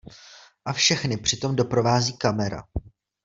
[0.65, 2.63] A všechny při tom doprovází kamera...